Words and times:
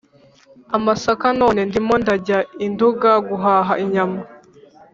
amasaka, 0.77 1.27
none 1.41 1.59
ndimo 1.69 1.93
ndajya 2.01 2.39
i 2.65 2.67
Nduga 2.71 3.11
guhaha 3.27 3.73
inyama.” 3.83 4.19